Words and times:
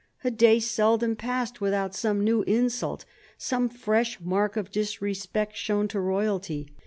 A 0.23 0.31
day 0.31 0.59
seldom 0.59 1.15
passed 1.15 1.61
without 1.61 1.93
some 1.93 2.23
new 2.23 2.41
insult, 2.47 3.05
some 3.37 3.69
fresh 3.69 4.19
mark 4.19 4.57
of 4.57 4.71
disrespect 4.71 5.55
shown 5.55 5.87
to 5.89 5.99
Royalty. 5.99 6.73